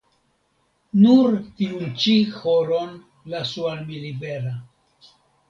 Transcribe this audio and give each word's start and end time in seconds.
Nur 1.01 1.35
tiun 1.59 1.91
ĉi 2.05 2.15
horon 2.39 2.97
lasu 3.35 3.69
al 3.75 3.87
mi 3.93 4.03
libera. 4.09 4.57